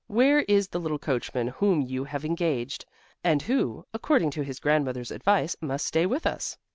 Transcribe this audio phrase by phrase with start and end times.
[0.07, 2.87] "Where is the little coachman whom you have engaged
[3.23, 6.57] and who, according to his grandmother's advice, must stay with us?"